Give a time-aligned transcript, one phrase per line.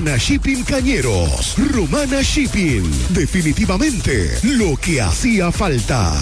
[0.00, 1.56] Romana Shipping Cañeros.
[1.74, 2.90] Romana Shipping.
[3.10, 6.14] Definitivamente lo que hacía falta.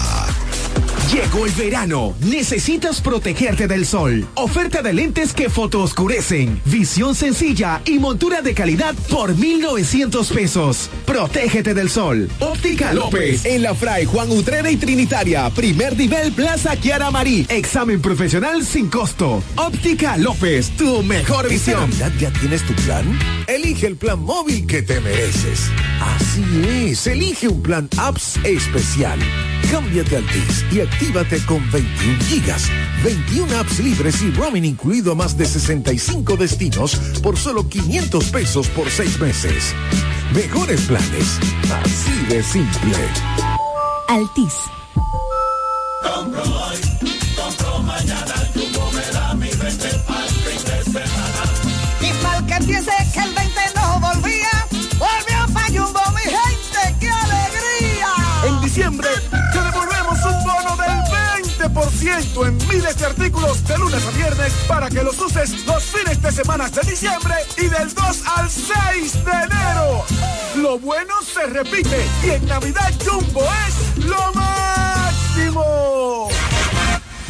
[1.11, 2.13] Llegó el verano.
[2.21, 4.27] Necesitas protegerte del sol.
[4.35, 6.61] Oferta de lentes que fotooscurecen.
[6.65, 10.91] Visión sencilla y montura de calidad por 1,900 pesos.
[11.07, 12.29] Protégete del sol.
[12.39, 13.43] Óptica López.
[13.45, 15.49] En la Fray Juan Utrera y Trinitaria.
[15.49, 17.47] Primer nivel Plaza Kiara Marí.
[17.49, 19.41] Examen profesional sin costo.
[19.55, 20.69] Óptica López.
[20.77, 21.89] Tu mejor visión.
[22.19, 23.17] ¿Ya tienes tu plan?
[23.47, 25.71] Elige el plan móvil que te mereces.
[26.01, 26.43] Así
[26.87, 27.07] es.
[27.07, 29.17] Elige un plan apps especial.
[29.71, 32.69] Cámbiate al TIS y actívate con 21 gigas,
[33.05, 38.67] 21 apps libres y roaming incluido a más de 65 destinos por solo 500 pesos
[38.67, 39.73] por 6 meses.
[40.33, 41.39] Mejores planes,
[41.85, 42.97] así de simple.
[44.09, 44.53] Altis.
[46.03, 46.77] Compro hoy,
[47.37, 48.35] compro mañana,
[48.93, 51.43] me da mi 20 al fin de semana.
[52.01, 52.11] Y
[62.01, 66.21] 20% en miles de artículos de lunes a viernes para que los uses los fines
[66.21, 70.05] de semana de diciembre y del 2 al 6 de enero.
[70.55, 76.29] Lo bueno se repite y en Navidad Jumbo es lo máximo.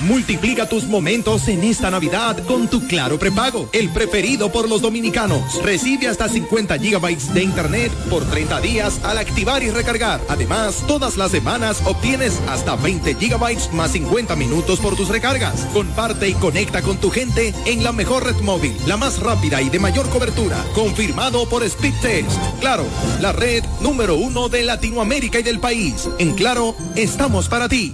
[0.02, 5.62] Multiplica tus momentos en esta Navidad con tu Claro Prepago, el preferido por los dominicanos.
[5.62, 10.22] Recibe hasta 50 gigabytes de internet por 30 días al activar y recargar.
[10.30, 15.66] Además, todas las semanas obtienes hasta 20 gigabytes más 50 minutos por tus recargas.
[15.74, 19.70] Comparte y conecta con tu gente en la mejor red móvil, la más rápida y
[19.70, 20.64] de mayor cobertura.
[20.76, 22.32] Confirmado por Speedtest.
[22.62, 22.86] Claro,
[23.20, 26.08] la red número uno de Latinoamérica y del país.
[26.20, 27.94] En Claro, estamos para ti.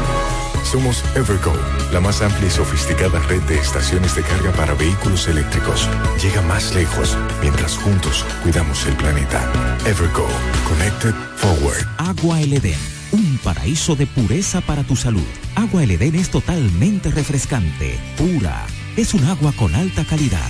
[0.71, 1.51] Somos Evergo,
[1.91, 5.89] la más amplia y sofisticada red de estaciones de carga para vehículos eléctricos.
[6.23, 9.51] Llega más lejos mientras juntos cuidamos el planeta.
[9.85, 10.25] Evergo,
[10.69, 11.85] Connected Forward.
[11.97, 12.53] Agua El
[13.11, 15.27] un paraíso de pureza para tu salud.
[15.55, 18.65] Agua El es totalmente refrescante, pura.
[18.95, 20.49] Es un agua con alta calidad,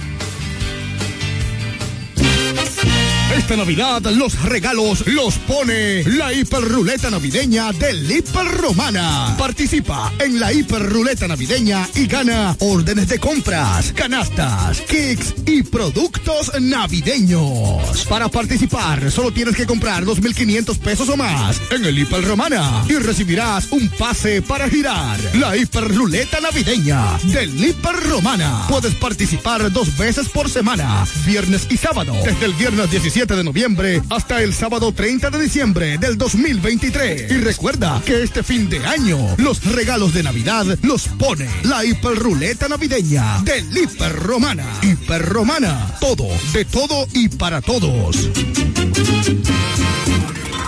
[3.41, 9.35] Esta Navidad los regalos los pone la hiperruleta navideña del Hiper Romana.
[9.37, 18.05] Participa en la hiperruleta navideña y gana órdenes de compras, canastas, kicks y productos navideños.
[18.07, 22.93] Para participar solo tienes que comprar 2.500 pesos o más en el Hiper Romana y
[22.93, 25.19] recibirás un pase para girar.
[25.33, 28.67] La hiperruleta navideña del Hiper Romana.
[28.69, 34.01] Puedes participar dos veces por semana, viernes y sábado, desde el viernes 17 de noviembre
[34.09, 37.31] hasta el sábado 30 de diciembre del 2023.
[37.31, 42.67] Y recuerda que este fin de año los regalos de Navidad los pone la hiperruleta
[42.67, 44.65] navideña del Hiper Romana.
[44.81, 48.29] Hiper Romana, todo, de todo y para todos.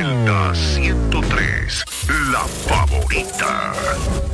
[0.07, 1.83] Delta 103,
[2.31, 4.26] la favorita.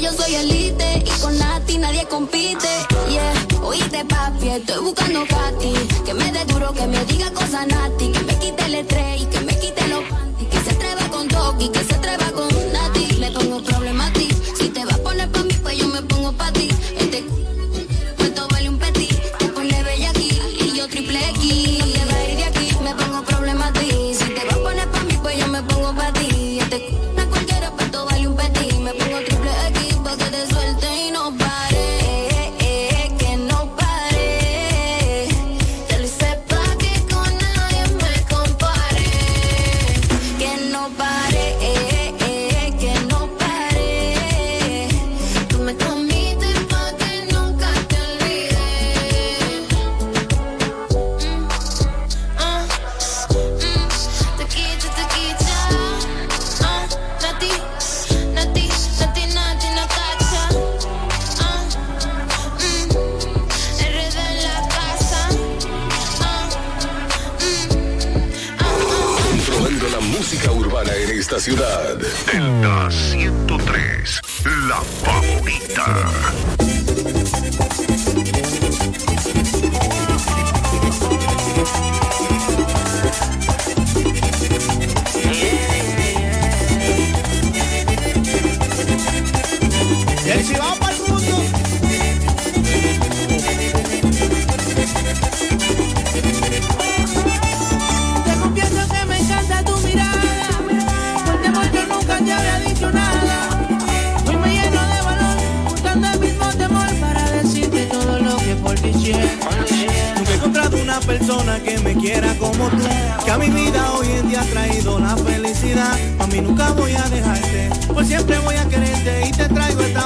[0.00, 2.68] yo soy elite y con Nati nadie compite.
[3.08, 5.72] Yeah, oíste papi, estoy buscando Katy.
[6.04, 8.10] Que me dé duro, que me diga cosas Nati.
[8.10, 10.48] Que me quite el estrés y que me quite los panties.
[10.48, 13.16] Que se atreva con Toki, que se atreva con Nati.
[13.20, 14.03] Me pongo problemas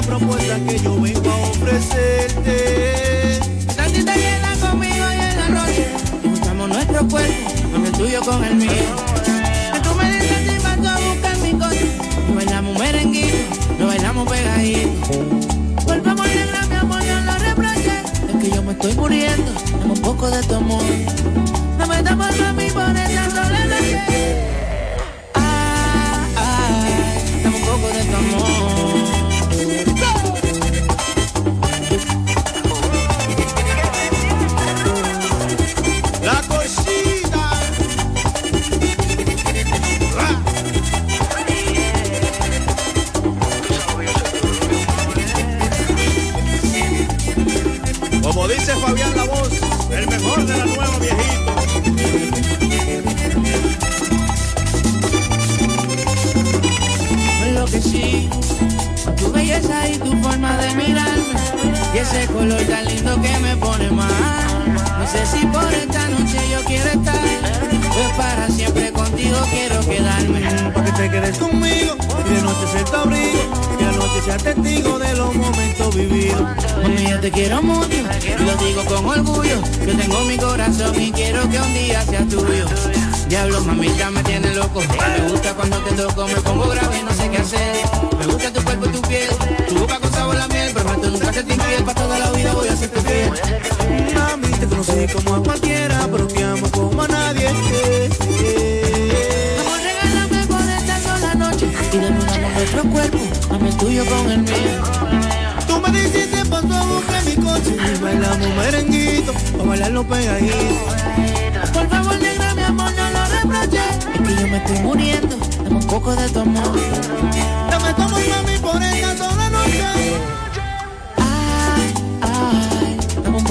[0.08, 3.40] propuesta que yo vengo a ofrecerte.
[3.76, 5.86] Tantita llena conmigo y en la noche.
[6.24, 8.70] Buscamos nuestro cuerpo, con el tuyo con el mío.
[9.72, 11.90] Que tú me dices si paso a buscar mi coche.
[12.26, 13.36] Nos bailamos merenguito,
[13.78, 14.90] nos bailamos pegadito.
[15.84, 18.02] Volvamos negra, mi amor, yo no reproches.
[18.30, 20.82] Es que yo me estoy muriendo, dame un poco de tu amor.
[21.78, 24.00] No me damos a mí por esa sola noche.
[25.34, 28.57] Ay, ah, ay, ah, dame un poco de tu amor.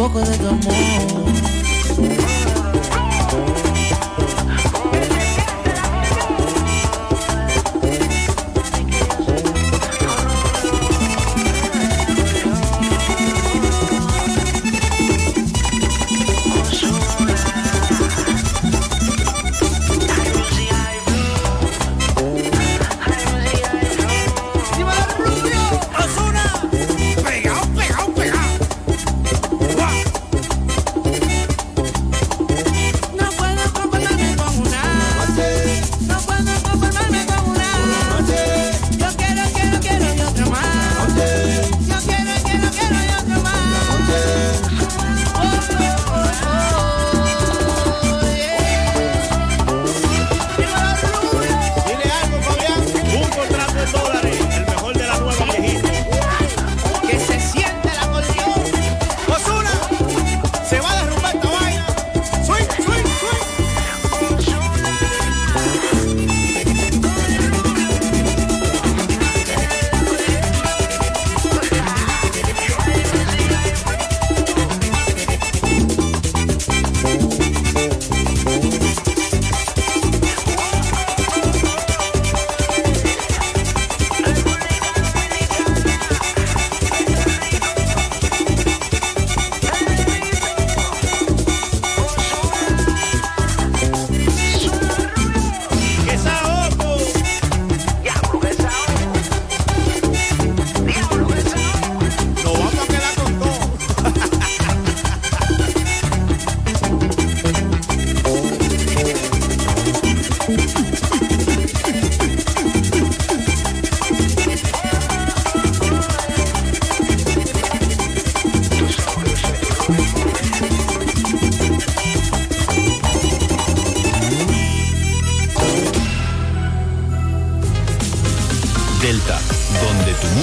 [0.07, 1.36] poco de tu amor.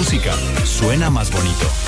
[0.04, 0.34] música
[0.66, 1.83] suena más bonito.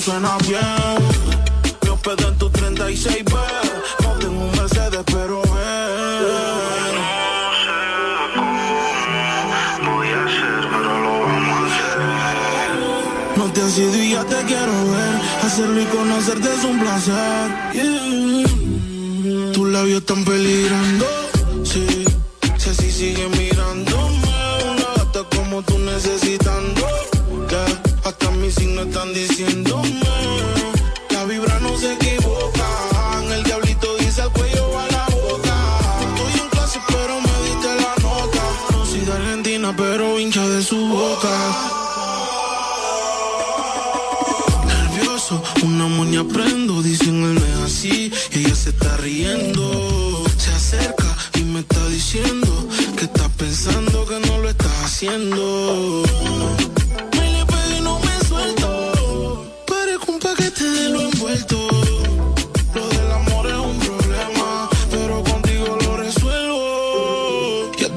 [0.00, 0.60] suena bien.
[1.82, 3.34] Me hospedé en tu 36B.
[4.02, 6.94] No tengo un Mercedes, pero ven.
[6.96, 7.80] No sé
[8.34, 11.98] cómo voy a hacer, pero lo vamos a hacer.
[13.36, 15.20] No te has ido y ya te quiero ver.
[15.44, 17.69] Hacerlo y conocerte es un placer.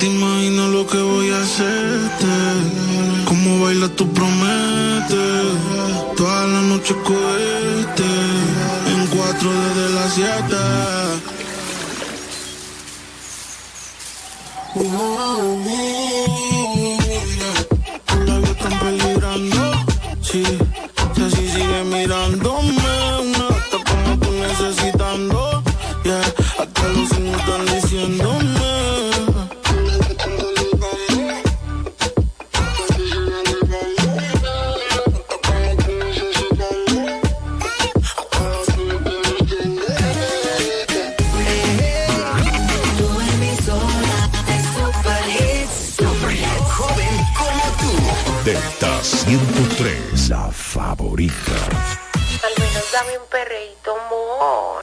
[0.04, 2.34] te lo que voy a hacerte.
[3.26, 5.46] Como baila tú prometes.
[6.18, 8.12] Toda la noche cohete.
[8.92, 10.58] En cuatro desde las siete.
[14.76, 15.58] Oh,
[18.26, 19.72] la están peligrando,
[20.22, 20.44] sí.
[21.16, 22.72] Si así sigue mirándome,
[23.22, 25.64] una hasta como tú necesitando,
[26.04, 26.22] yeah.
[26.60, 28.53] Hasta los signos están diciéndome.
[53.04, 54.82] Un perreíto, amor.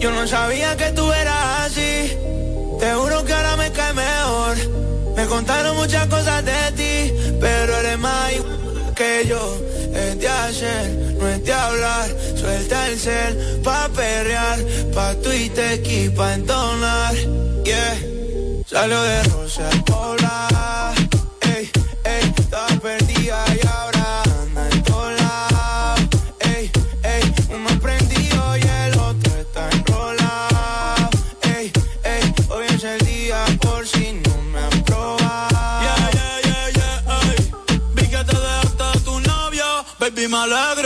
[0.00, 2.18] Yo no sabía que tú eras así.
[2.80, 4.56] Te juro que ahora me cae mejor.
[5.16, 8.32] Me contaron muchas cosas de ti, pero eres más
[8.96, 9.65] que yo.
[9.96, 12.08] Es de hacer, no es de hablar.
[12.36, 14.58] Suelta el cel pa' perrear,
[14.94, 17.14] pa' Twitter y pa' entonar.
[17.64, 17.98] Yeah,
[18.66, 20.92] salió de Rosa Hola,
[21.40, 21.70] ey,
[22.04, 23.95] ey, estaba perdida y ahora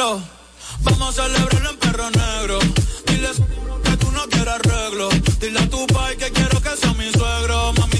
[0.00, 2.58] Vamos a celebrarlo en perro negro.
[3.06, 3.28] Dile
[3.84, 5.10] que tú no quieres arreglo.
[5.38, 7.74] Dile a tu pai que quiero que sea mi suegro.
[7.74, 7.99] Mami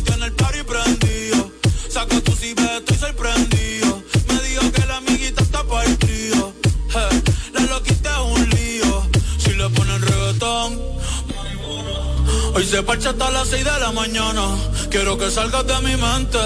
[12.71, 14.43] se parcha hasta las 6 de la mañana.
[14.91, 16.39] Quiero que salgas de mi mente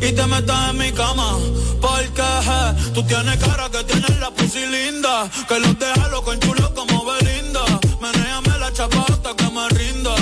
[0.00, 1.36] y te metas en mi cama.
[1.82, 5.28] Porque je, tú tienes cara que tienes la pussy linda.
[5.46, 6.40] Que los deja loco en
[6.74, 7.64] como Belinda.
[8.00, 10.14] Menéame la chapa hasta que me rinda.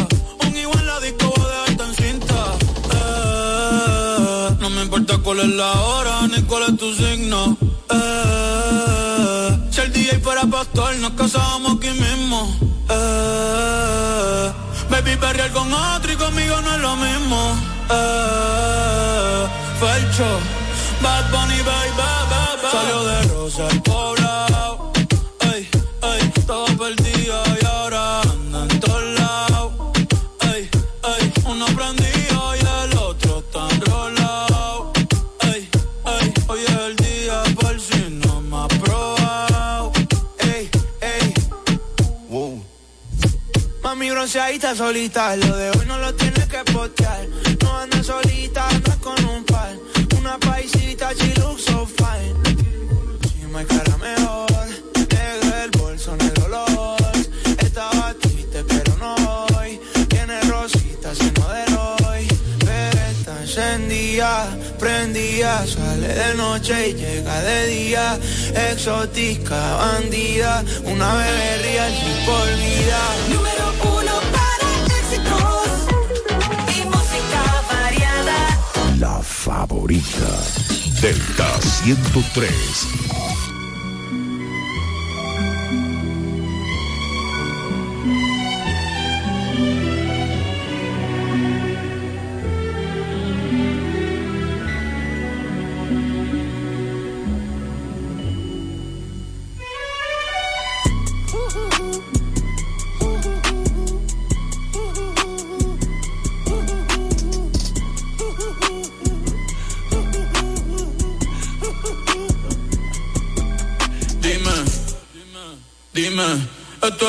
[0.45, 2.41] Un igual la disco voy a dejarte en cinta.
[2.99, 7.57] Eh, no me importa cuál es la hora ni cuál es tu signo.
[7.91, 11.79] Eh, si el DJ fuera pastor, nos casábamos
[15.25, 17.57] perrear con otro y conmigo no es lo mismo.
[17.91, 19.47] Eh,
[21.03, 21.91] Bad Bunny, baby,
[22.31, 22.69] baby.
[22.71, 24.24] Salió de Rosa el.
[44.35, 47.29] Mami bronceadita solita, lo de hoy no lo tienes que postear.
[47.63, 49.77] No anda solita, anda con un par.
[50.19, 52.35] Una paisita, she looks so fine.
[53.29, 54.51] Si me cara mejor,
[54.97, 57.29] negro el bolso, negro los.
[57.59, 59.15] Estaba triste, pero no
[59.57, 59.79] hoy.
[60.09, 62.27] Tiene rositas, sino de hoy.
[62.59, 64.49] Pero está encendida,
[64.81, 65.65] prendida.
[65.65, 68.19] Sale de noche y llega de día.
[68.73, 70.65] Exótica, bandida.
[70.85, 73.01] Una bebé real sin por vida.
[73.29, 74.24] Número uno
[79.45, 80.41] favorita.
[81.03, 83.04] Delta 103.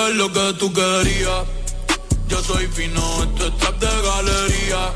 [0.07, 1.43] Es lo que tú querías.
[2.27, 4.93] Yo soy fino, esto es trap de galería.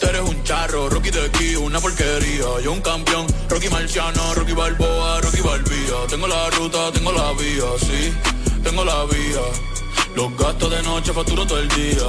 [0.00, 2.60] Tú eres un charro, Rocky de aquí, una porquería.
[2.62, 5.96] Yo un campeón, Rocky Marciano, Rocky Balboa, Rocky Balbía.
[6.08, 8.12] Tengo la ruta, tengo la vía, sí,
[8.62, 9.44] tengo la vía.
[10.14, 12.08] Los gastos de noche facturo todo el día.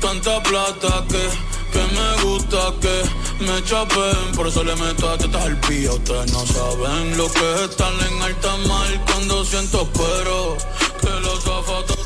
[0.00, 1.28] Tanta plata que,
[1.72, 4.36] que me gusta que me chapen.
[4.36, 5.92] Por eso le meto a tetas al pía.
[5.92, 10.56] Ustedes no saben lo que es estar en alta mar cuando siento pero
[11.04, 11.98] que los zapatos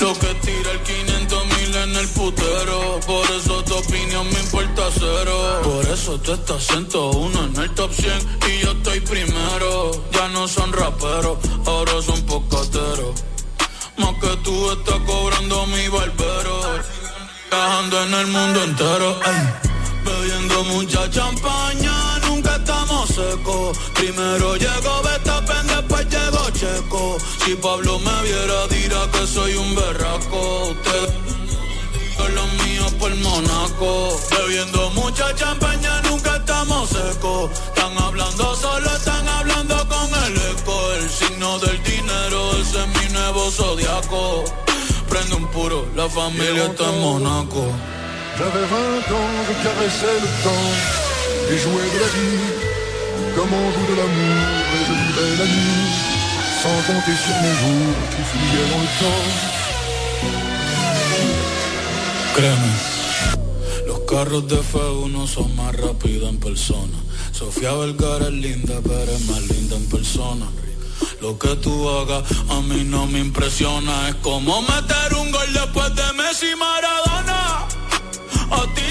[0.00, 3.00] lo que tira el 500 mil en el putero.
[3.06, 5.60] Por eso tu opinión me importa cero.
[5.62, 8.12] Por eso tú estás 101 en el top 100
[8.48, 10.04] Y yo estoy primero.
[10.12, 13.14] Ya no son raperos, ahora son pocateros.
[13.96, 16.60] Más que tú estás cobrando mi barbero.
[17.50, 19.20] Sonando en el mundo entero.
[19.24, 19.66] ey.
[20.04, 21.85] Bebiendo mucha champaña,
[23.16, 23.78] secos.
[23.94, 27.18] Primero llegó Betapen, después llegó Checo.
[27.44, 30.68] Si Pablo me viera, dirá que soy un berraco.
[30.70, 31.08] Usted
[32.18, 34.20] con los míos por Monaco.
[34.30, 37.50] Bebiendo mucha champaña, nunca estamos secos.
[37.68, 40.92] Están hablando solo, están hablando con el eco.
[41.00, 44.44] El signo del dinero, ese es mi nuevo zodiaco.
[45.08, 47.64] Prende un puro, la familia está en Monaco.
[48.38, 51.06] J'avais 20 ans, je caressais le temps
[51.50, 52.65] et jouais de la vie
[53.36, 54.36] comme de l'amour
[54.72, 55.44] et
[56.62, 57.56] sans compter sur mes.
[62.34, 62.72] Créeme,
[63.86, 66.98] los carros de F1 son más rápidos en persona.
[67.32, 70.46] Sofía Vergara es linda, pero es más linda en persona.
[71.20, 74.08] Lo que tú hagas a mí no me impresiona.
[74.08, 77.66] Es como meter un gol después de Messi Maradona.
[78.50, 78.85] A ti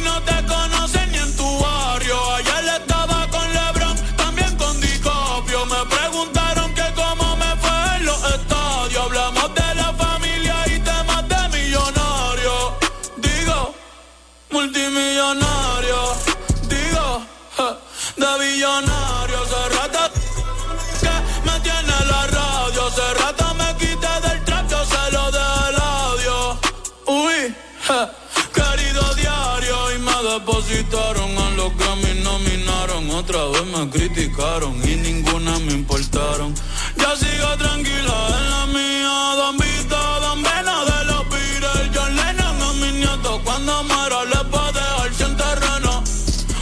[34.38, 36.54] y ninguna me importaron.
[36.98, 39.36] Ya sigo tranquila en la mía.
[39.38, 41.90] Don Vito, Don Vena de los Beatles.
[41.96, 43.42] John Lennon a mis nietos.
[43.46, 46.04] Cuando muera les va a dejar sin terreno.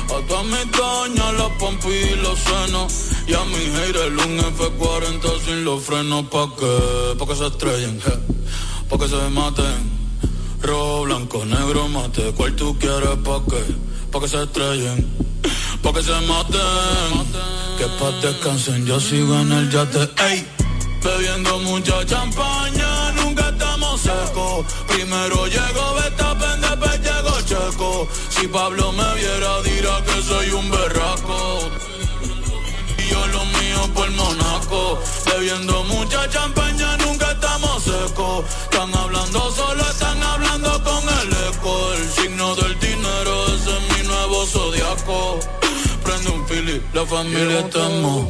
[0.06, 2.94] A todas mis doñas, los pompis y los senos.
[3.26, 6.26] Y a mi haters un F40 sin los frenos.
[6.26, 7.16] ¿Pa' qué?
[7.18, 8.00] Pa' que se estrellen,
[8.88, 10.04] pa' que se maten.
[10.62, 12.34] Rojo, blanco, negro, mate.
[12.38, 13.18] ¿Cuál tú quieres?
[13.26, 13.64] ¿Pa' qué?
[14.12, 15.24] Pa' que se estrellen.
[15.84, 17.12] Pa' que se maten.
[17.78, 20.10] Que pa' descansen, yo sigo en el yate.
[20.30, 20.48] Ey,
[21.04, 24.66] bebiendo mucha champaña, nunca estamos secos.
[24.88, 28.08] Primero llegó Betapen, después llegó Checo.
[28.30, 31.70] Si Pablo me viera, dirá que soy un berraco.
[32.98, 35.00] Y yo lo mío por Monaco.
[35.26, 35.83] Bebiendo
[47.04, 48.28] la familia está en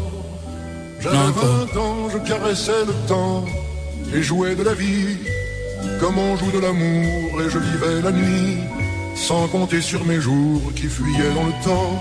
[0.99, 1.17] J'avais.
[1.17, 3.45] 20 ans, je caressais le temps
[4.13, 5.17] et jouais de la vie
[5.99, 8.57] comme on joue de l'amour et je vivais la nuit
[9.15, 11.93] sans compter sur mes jours qui fuyaient dans le temps.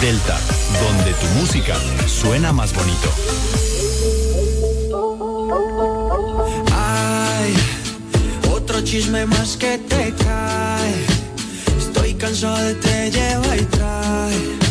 [0.00, 0.38] Delta,
[0.80, 3.10] donde tu música suena más bonito.
[8.94, 10.94] Chisme más que te cae.
[11.76, 14.63] Estoy cansado de te lleva y trae.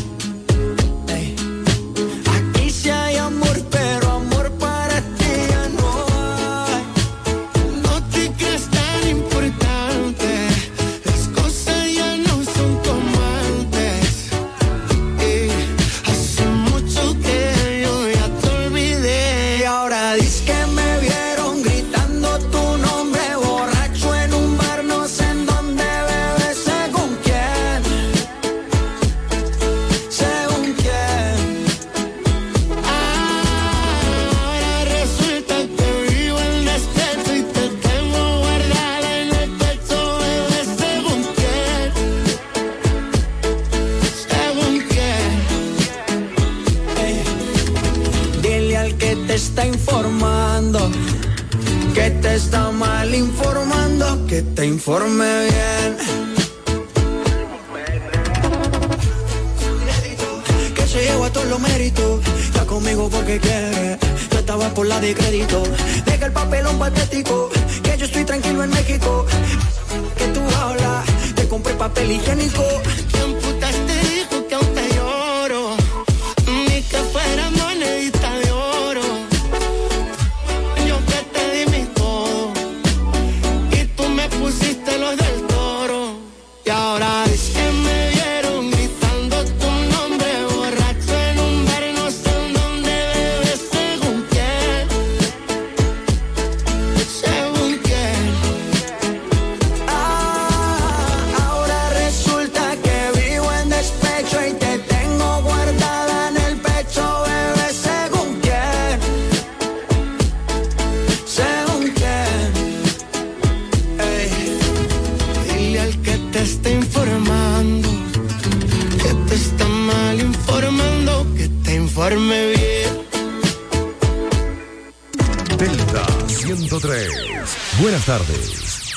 [128.18, 128.92] Tardes.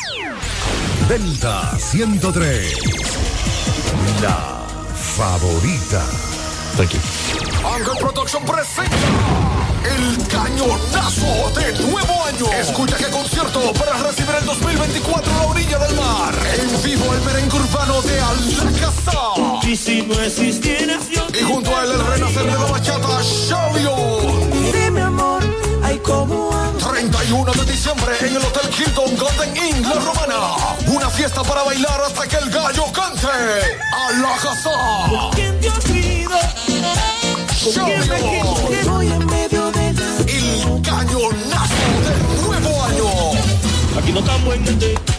[1.09, 2.77] Delta 103.
[4.21, 4.61] La
[4.95, 6.03] favorita.
[6.77, 7.03] Tranquilo.
[7.65, 8.97] Ángel Production presenta
[9.95, 12.47] el cañonazo de nuevo año.
[12.61, 16.35] Escucha qué concierto para recibir el 2024 a la orilla del mar.
[16.61, 19.67] En vivo el merengue urbano de Alcázar.
[19.67, 21.27] Y si no existieras yo.
[21.33, 23.97] Y junto a él el renacer de la bachata, Shaolio.
[24.73, 25.43] Dime amor,
[25.83, 26.47] hay como
[26.97, 30.57] 31 de diciembre en el Hotel Hilton Golden Inn, La Romana.
[30.87, 33.27] Una fiesta para bailar hasta que el gallo cante.
[34.09, 35.31] Alcázar.
[35.35, 36.39] ¿Quién te olvido?
[37.65, 38.89] ¿Con quién me equivoqué?
[38.89, 41.75] Voy en medio de El cañonazo
[42.07, 43.39] del nuevo año.
[43.99, 45.16] Aquí no estamos en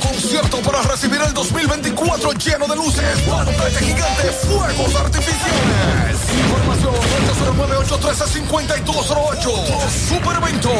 [0.00, 6.16] concierto para recibir el 2024 lleno de luces, pantalla gigante, fuegos artificiales.
[6.38, 6.94] Información
[7.84, 9.48] 809-813-5208.
[10.08, 10.70] Super evento.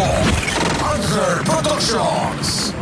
[0.93, 2.75] Ángel Productions.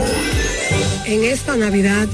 [1.05, 2.09] En esta Navidad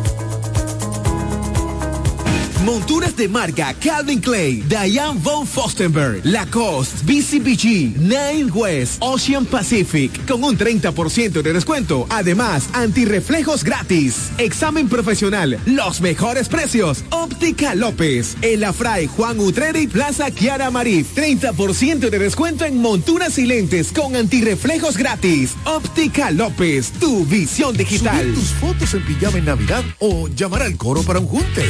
[2.66, 10.44] Monturas de marca Calvin Clay, Diane von Fostenberg, Lacoste, BCBG, Nine West, Ocean Pacific, con
[10.44, 12.06] un 30% de descuento.
[12.10, 14.30] Además, antirreflejos gratis.
[14.38, 17.04] Examen profesional, los mejores precios.
[17.10, 21.04] Óptica López, El Afray, Juan Utreri, Plaza Kiara Marí.
[21.04, 25.56] 30% de descuento en monturas y lentes con antirreflejos gratis.
[25.66, 28.22] Óptica López, tu visión digital.
[28.22, 31.66] Subir tus fotos en pijama en Navidad o llamar al coro para un junte.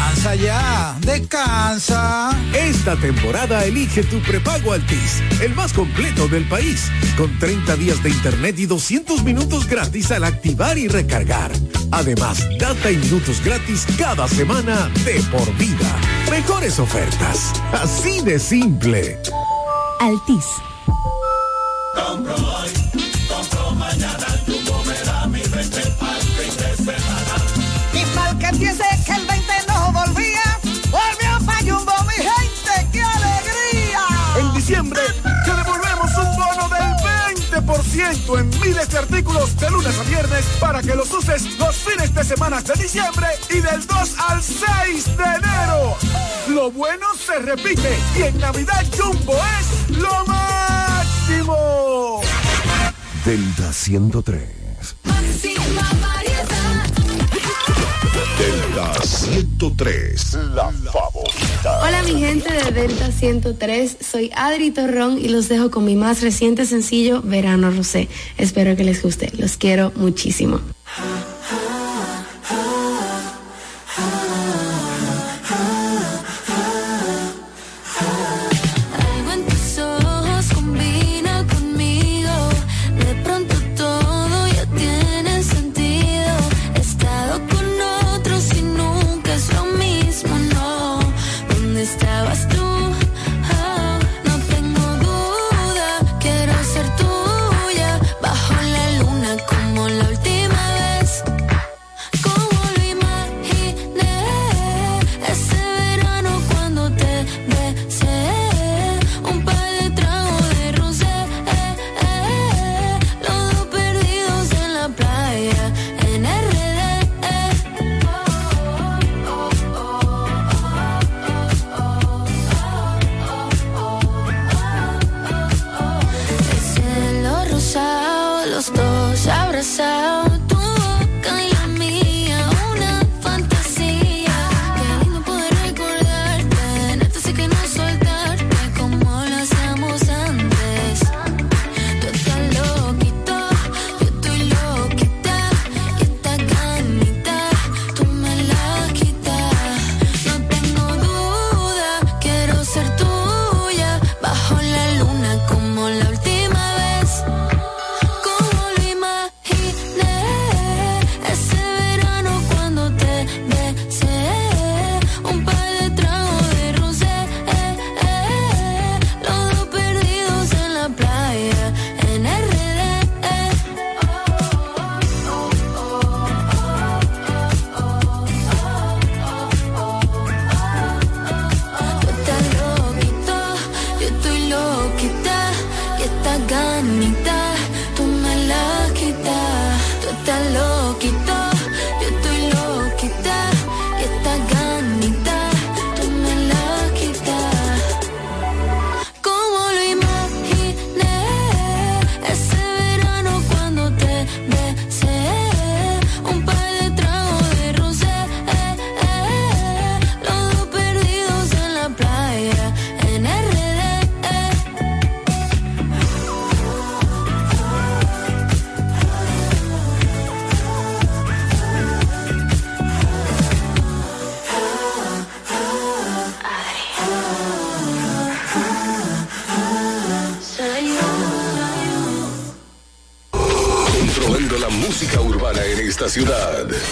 [0.00, 2.30] Descansa ya, descansa.
[2.54, 8.08] Esta temporada elige tu prepago Altis, el más completo del país, con 30 días de
[8.08, 11.52] internet y 200 minutos gratis al activar y recargar.
[11.90, 15.96] Además, data y minutos gratis cada semana de por vida.
[16.30, 19.18] Mejores ofertas, así de simple.
[20.00, 20.46] Altis.
[21.94, 22.70] Compro hoy,
[23.28, 27.34] compro mañana, Jumbo me da mi 20 pa'l fin de semana.
[27.92, 29.39] Y mal que piense que el
[37.92, 42.14] 20% en miles de artículos de lunes a viernes para que los uses los fines
[42.14, 45.96] de semana de diciembre y del 2 al 6 de enero.
[46.48, 52.20] Lo bueno se repite y en Navidad Jumbo es lo máximo.
[53.24, 54.60] Delta 103.
[58.38, 60.34] Delta 103.
[60.54, 61.80] La favorita.
[61.82, 66.22] Hola mi gente de Delta 103, soy Adri Torrón y los dejo con mi más
[66.22, 68.08] reciente sencillo Verano Rosé.
[68.38, 70.60] Espero que les guste, los quiero muchísimo.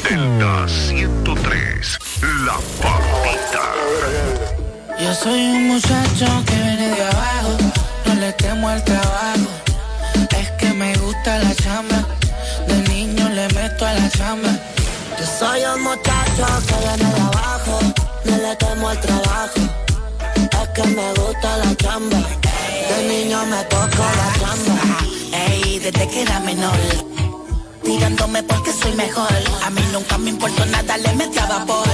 [0.03, 1.99] Delta 103.
[2.45, 3.63] La favorita.
[4.99, 7.57] Yo soy un muchacho que viene de abajo,
[8.07, 9.49] no le temo al trabajo.
[10.37, 12.05] Es que me gusta la chamba,
[12.67, 14.51] de niño le meto a la chamba.
[15.19, 17.81] Yo soy un muchacho que viene de abajo,
[18.25, 19.61] no le temo al trabajo.
[20.63, 22.19] Es que me gusta la chamba,
[22.89, 24.77] de niño me toco la chamba.
[25.33, 26.79] Ey, desde que era menor,
[27.89, 29.33] tirándome porque soy mejor.
[29.65, 31.89] A mí nunca me importó nada, le metí a vapor.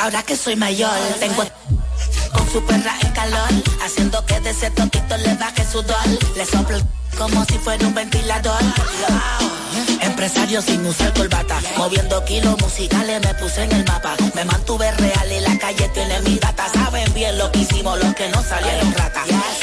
[0.00, 1.44] Ahora que soy mayor, tengo
[2.32, 3.52] con su perra en calor,
[3.84, 6.06] haciendo que de ese toquito le baje sudor.
[6.36, 6.76] Le soplo
[7.16, 8.62] como si fuera un ventilador.
[10.00, 14.16] Empresario sin usar corbata, moviendo kilos musicales me puse en el mapa.
[14.34, 16.66] Me mantuve real y la calle tiene mi data.
[16.68, 19.22] Saben bien lo que hicimos los que no salieron rata.
[19.26, 19.61] Yes,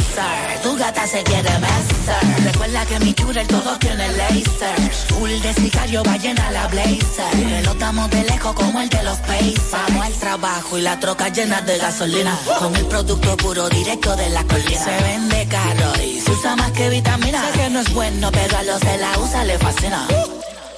[0.64, 2.44] Tu gata se quiere besar.
[2.44, 4.92] Recuerda que mi el todo tiene laser.
[5.08, 7.64] Full de sicario va llena la blazer.
[7.64, 9.72] Lo damos de lejos como el de los Pacers.
[9.72, 12.38] Vamos al trabajo y la troca llena de gasolina.
[12.60, 14.84] Con el producto puro directo de la colina.
[14.84, 17.42] Se vende caro y se usa más que vitamina.
[17.46, 20.08] Sé que no es bueno, pero a los de la USA le fascina.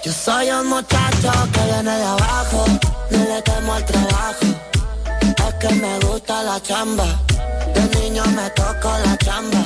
[0.04, 2.66] Yo soy un muchacho que viene de abajo,
[3.12, 4.71] no le temo al trabajo.
[5.62, 7.06] Que me gusta la chamba,
[7.76, 9.64] de niño me toco la chamba.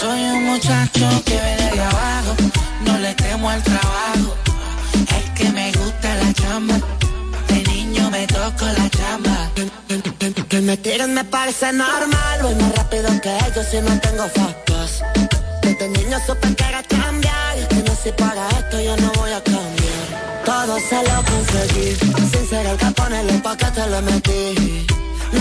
[0.00, 2.34] Soy un muchacho que viene de abajo,
[2.86, 4.34] no le temo al trabajo.
[5.18, 6.76] Es que me gusta la chamba,
[7.48, 9.50] de niño me toco la chamba.
[10.48, 14.56] Que me tiren me parece normal, voy más rápido que ellos si no tengo fast
[14.66, 15.02] pass.
[15.60, 17.68] Desde niño supe que era cambiar.
[17.68, 20.42] Que no sé para esto yo no voy a cambiar.
[20.46, 21.96] Todo se lo conseguí.
[22.30, 24.86] Sin ser el capone, los paquetes le metí.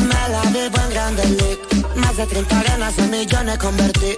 [0.10, 1.60] Me la vivo en grande league.
[1.96, 4.18] Más de 30 arenas en millones convertí.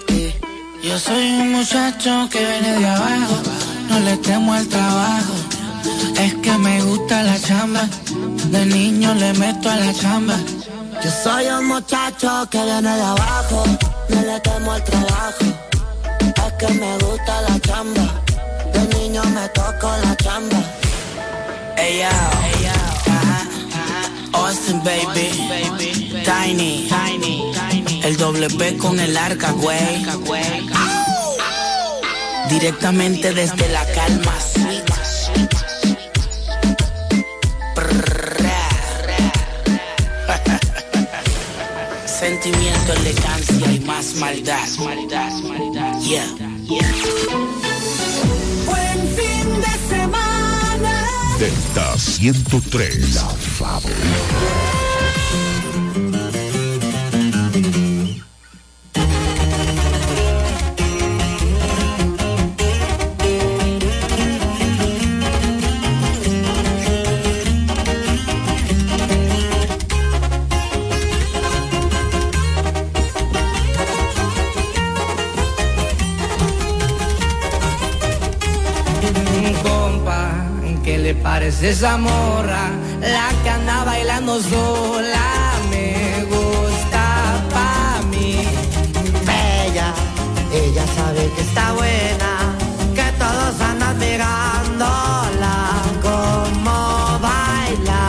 [0.83, 3.35] Yo soy un muchacho que viene de abajo,
[3.89, 5.33] no le temo al trabajo.
[6.19, 7.87] Es que me gusta la chamba,
[8.51, 10.37] de niño le meto a la chamba.
[11.03, 13.63] Yo soy un muchacho que viene de abajo,
[14.09, 15.45] no le temo al trabajo.
[16.19, 18.05] Es que me gusta la chamba,
[18.73, 20.57] de niño me toco la chamba.
[21.77, 22.09] Ey yo,
[22.45, 22.62] ey yo,
[24.33, 25.29] Austin baby,
[26.23, 26.89] Tiny,
[28.03, 30.05] el doble P con el arca, güey.
[32.49, 34.33] Directamente desde la calma.
[42.05, 44.67] Sentimiento, elegancia y más maldad.
[46.01, 47.72] Yeah.
[51.43, 53.15] Delta 103.
[53.15, 54.72] La Un
[81.43, 82.71] parece esa morra?
[83.01, 85.27] La que anda bailando sola
[85.69, 87.03] me gusta
[87.53, 88.47] pa' mí.
[89.25, 89.89] Bella,
[90.53, 92.31] ella sabe que está buena,
[92.95, 95.55] que todos andan mirándola
[96.01, 98.03] como baila.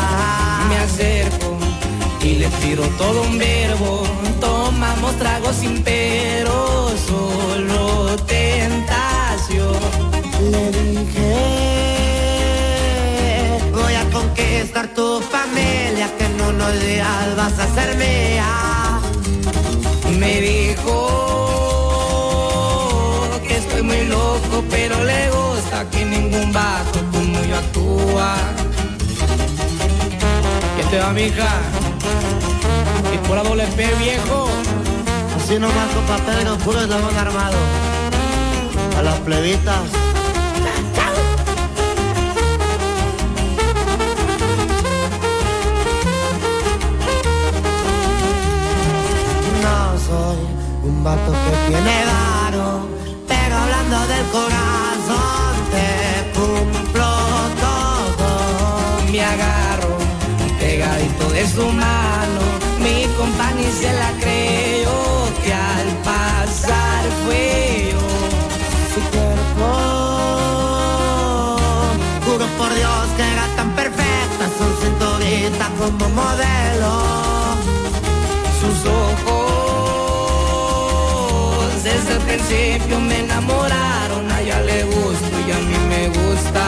[0.68, 1.58] Me acerco
[2.22, 4.04] y le tiro todo un verbo.
[4.40, 9.74] Tomamos tragos sin pero, solo tentación.
[10.52, 11.23] Le dije,
[14.88, 19.00] tu familia, que en unos días vas a ser mía.
[20.18, 21.10] Me dijo
[23.46, 28.36] que estoy muy loco, pero le gusta que ningún vato como yo actúa.
[30.76, 31.48] ¿Quién te va, mija?
[33.14, 34.48] Y por la doble P, viejo.
[35.36, 37.58] Así nomás con papel los puros de armado.
[38.98, 40.03] A las plebitas.
[51.04, 52.88] Un vato que tiene varo,
[53.28, 55.88] pero hablando del corazón te
[56.38, 57.10] cumplo
[57.64, 58.28] todo.
[59.12, 59.96] Me agarro
[60.58, 62.40] pegadito de su mano.
[62.80, 64.98] Mi compañía la creyó
[65.42, 68.04] que al pasar fue yo.
[68.94, 69.68] Su cuerpo,
[72.24, 77.03] juro por Dios que era tan perfecta, su cinturita como modelo.
[82.46, 84.30] Principio me enamoraron.
[84.30, 86.64] A ella le gusto y a mí me gusta.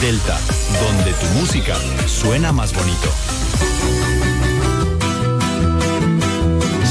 [0.00, 0.38] Delta,
[0.80, 1.76] donde tu música
[2.06, 3.08] suena más bonito.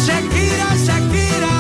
[0.05, 1.53] Shakira, Shakira.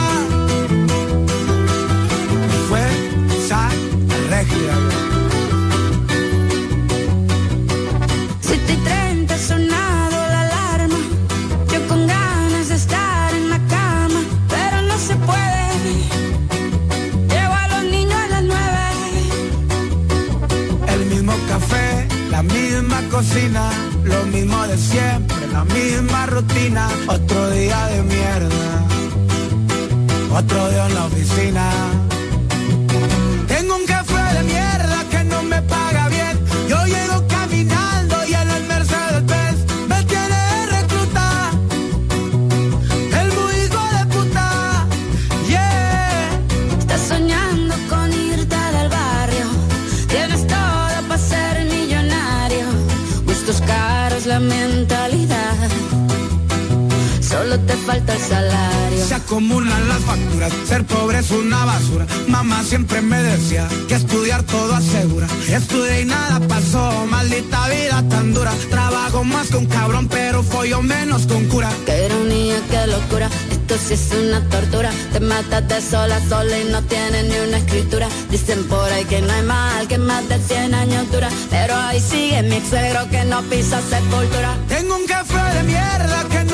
[2.67, 3.69] Fuerza
[4.29, 5.12] regia.
[22.33, 23.69] La misma cocina,
[24.03, 26.89] lo mismo de siempre, la misma rutina.
[27.07, 28.69] Otro día de mierda,
[30.39, 31.65] otro día en la oficina.
[57.93, 59.05] Falta el salario.
[59.07, 62.05] Se acumulan las facturas, ser pobre es una basura.
[62.27, 65.27] Mamá siempre me decía que estudiar todo asegura.
[65.47, 68.51] Estudié y nada pasó, maldita vida tan dura.
[68.69, 71.69] Trabajo más un cabrón, pero follo menos con cura.
[71.85, 73.27] Qué ironía, qué locura.
[73.51, 77.37] Esto sí es una tortura, te matas de sola a sola y no tienes ni
[77.47, 78.07] una escritura.
[78.29, 81.29] Dicen por ahí que no hay mal, que más de 100 años dura.
[81.49, 84.51] Pero ahí sigue mi suegro que no pisa sepultura.
[84.67, 86.52] Tengo un café de mierda que no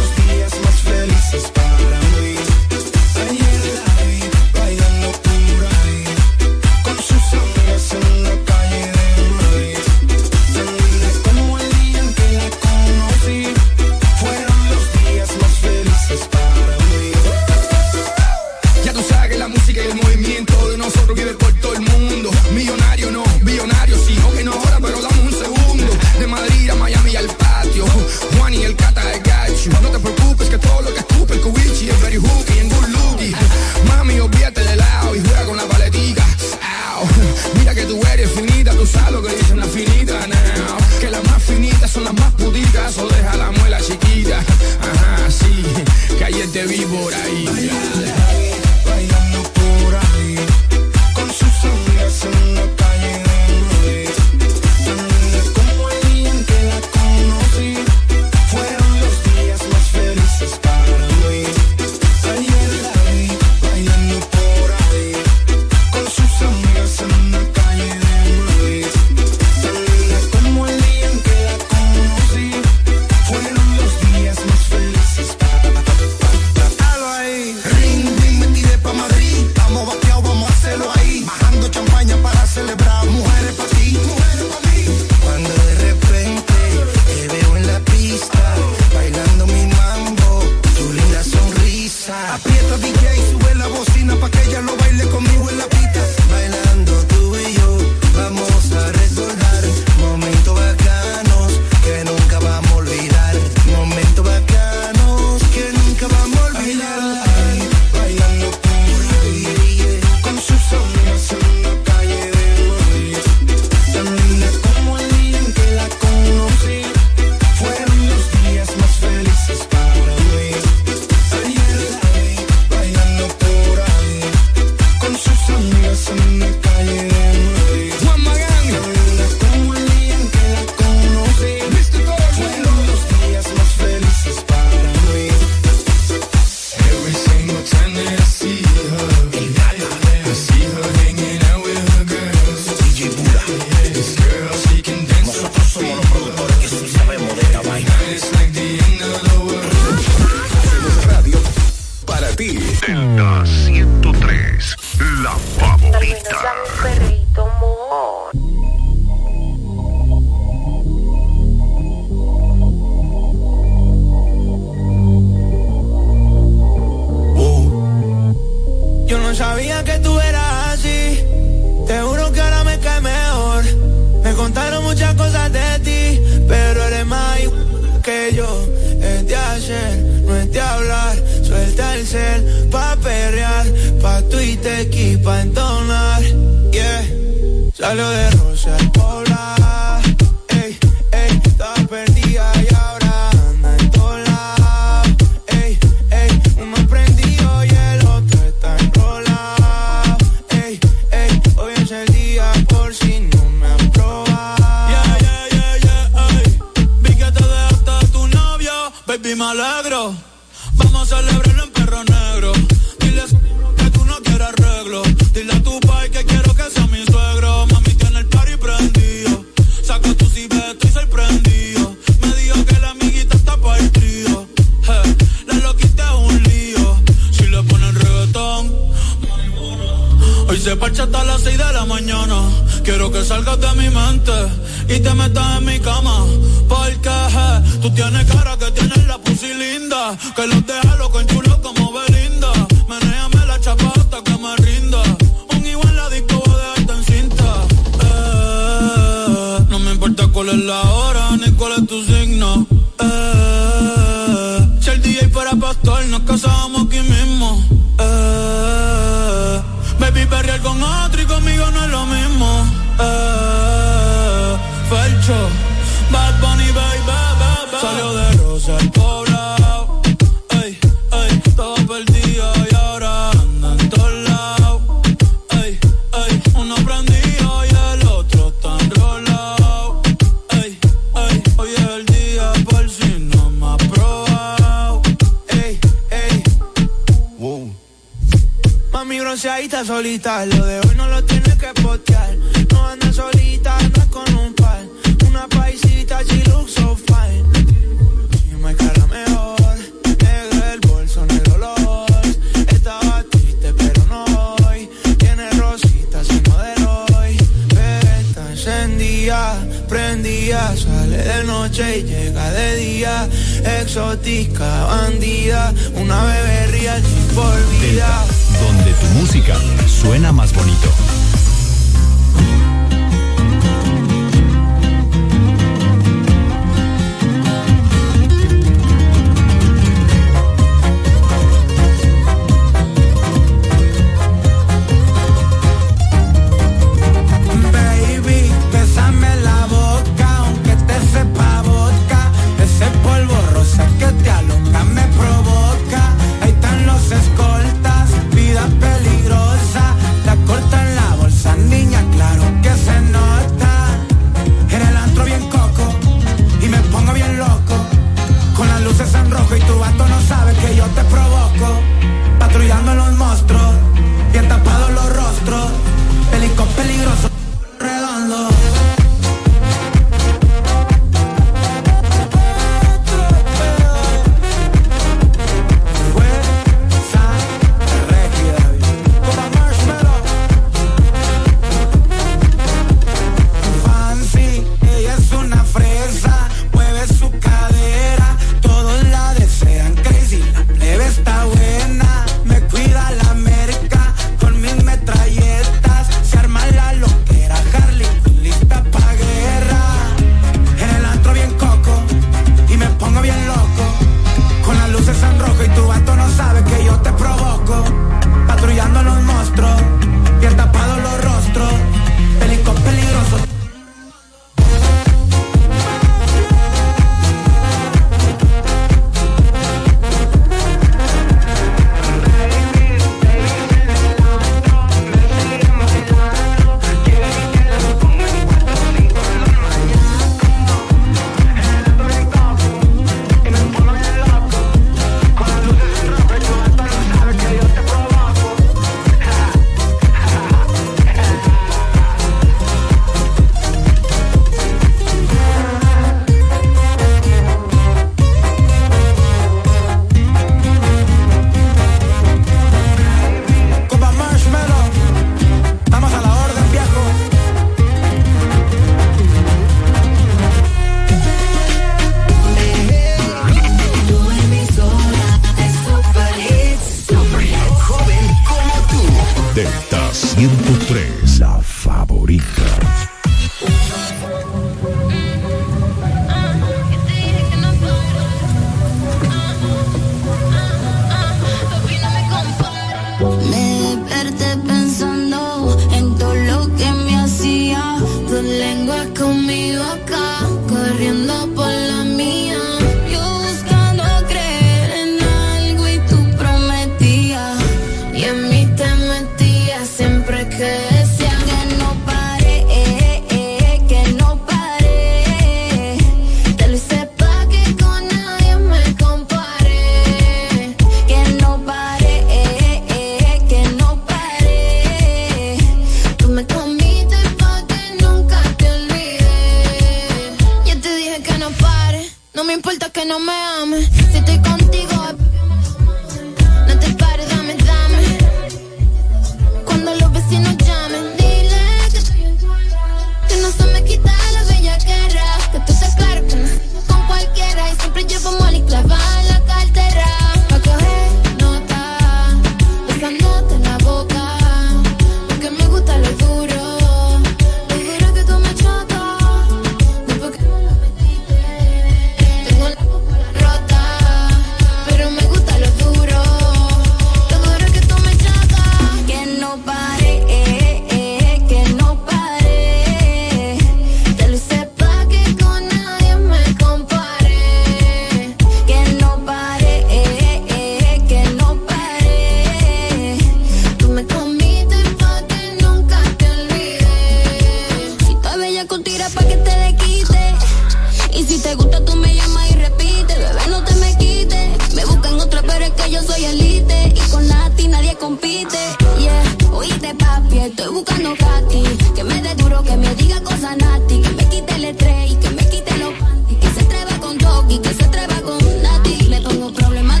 [585.90, 586.94] yo soy elite.
[586.94, 588.58] Y con Nati nadie compite.
[588.98, 589.22] Yeah,
[589.52, 591.62] oíste papi, estoy buscando Katy.
[591.94, 594.00] Que me dé duro, que me diga cosas nati.
[594.00, 596.38] Que me quite el estrés y que me quite los panties.
[596.38, 598.94] Que se atreva con Doggy, que se atreva con Nati.
[599.08, 600.00] Le pongo problema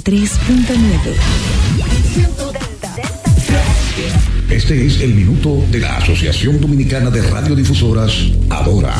[0.00, 1.14] 103.9.
[4.50, 8.12] Este es el minuto de la Asociación Dominicana de Radiodifusoras,
[8.50, 8.94] Adora.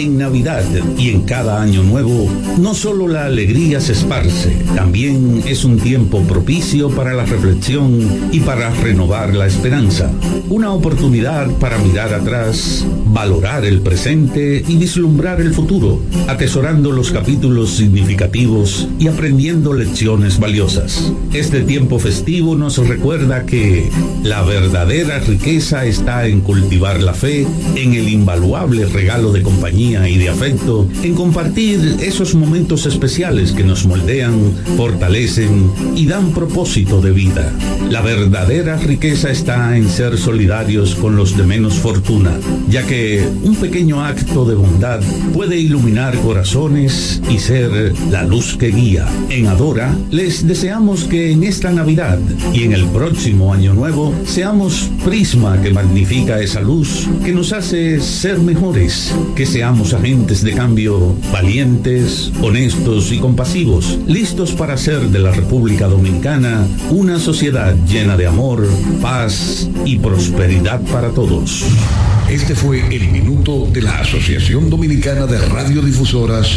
[0.00, 0.64] En Navidad
[0.96, 2.26] y en cada año nuevo,
[2.58, 8.40] no solo la alegría se esparce, también es un tiempo propicio para la reflexión y
[8.40, 10.10] para renovar la esperanza.
[10.48, 17.68] Una oportunidad para mirar atrás, valorar el presente y vislumbrar el futuro, atesorando los capítulos
[17.68, 21.12] significativos y aprendiendo lecciones valiosas.
[21.34, 23.90] Este tiempo festivo nos recuerda que
[24.22, 27.46] la verdadera riqueza está en cultivar la fe,
[27.76, 33.64] en el invaluable regalo de compañía y de afecto, en compartir esos momentos especiales que
[33.64, 37.52] nos moldean, fortalecen y dan propósito de vida.
[37.90, 42.30] La verdadera riqueza está en ser solidarios con los de menos fortuna,
[42.68, 45.00] ya que un pequeño acto de bondad
[45.34, 49.08] puede iluminar corazones y ser la luz que guía.
[49.28, 52.20] En Adora les deseamos que en esta Navidad
[52.54, 58.00] y en el próximo Año Nuevo seamos prisma que magnifica esa luz que nos hace
[58.00, 65.20] ser mejores, que seamos agentes de cambio valientes, honestos y compasivos, listos para hacer de
[65.20, 68.66] la República Dominicana una sociedad llena de amor,
[69.00, 71.64] paz y prosperidad para todos.
[72.28, 76.48] Este fue el minuto de la Asociación Dominicana de Radiodifusoras,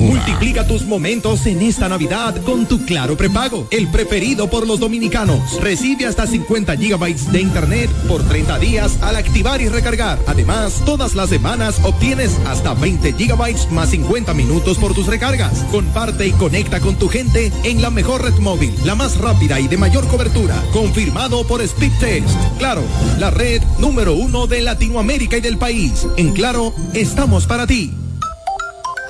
[0.00, 5.60] Multiplica tus momentos en esta Navidad con tu Claro prepago, el preferido por los dominicanos.
[5.60, 10.18] Recibe hasta 50 gigabytes de internet por 30 días al activar y recargar.
[10.26, 15.64] Además, todas las semanas obtienes hasta 20 gigabytes más 50 minutos por tus recargas.
[15.70, 19.68] Comparte y conecta con tu gente en la mejor red móvil, la más rápida y
[19.68, 20.62] de mayor cobertura.
[20.72, 22.28] Confirmado por Speedtest.
[22.58, 22.82] Claro,
[23.18, 26.06] la red número uno de Latinoamérica y del país.
[26.16, 28.01] En Claro, estamos para ti.